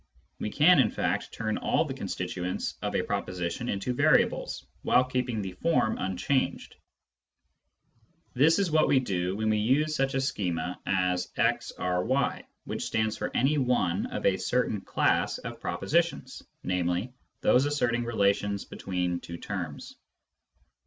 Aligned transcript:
We 0.39 0.49
can, 0.49 0.79
in 0.79 0.89
fact, 0.89 1.31
turn 1.31 1.59
all 1.59 1.85
the 1.85 1.93
constituents 1.93 2.73
of 2.81 2.95
a 2.95 3.03
proposition 3.03 3.69
into 3.69 3.93
variables, 3.93 4.65
while 4.81 5.03
keeping 5.03 5.43
the 5.43 5.51
form 5.51 5.99
unchanged. 5.99 6.75
This 8.33 8.57
is 8.57 8.71
what 8.71 8.87
we 8.87 8.99
do 8.99 9.35
when 9.35 9.47
we 9.51 9.59
use 9.59 9.95
such 9.95 10.15
a 10.15 10.19
schema 10.21 10.79
as 10.87 11.31
"* 11.77 11.77
R 11.77 12.03
y," 12.03 12.43
which 12.63 12.81
stands 12.81 13.15
for 13.15 13.29
any 13.37 13.59
Mathematics 13.59 13.61
and 13.61 13.67
Logic 13.69 14.11
199 14.11 14.11
one 14.17 14.17
of 14.17 14.25
a 14.25 14.41
certain 14.41 14.81
class 15.33 15.37
of 15.37 15.61
propositions, 15.61 16.41
namely, 16.63 17.13
those 17.41 17.67
asserting 17.67 18.03
relations 18.03 18.65
between 18.65 19.19
two 19.19 19.37
terms. 19.37 19.97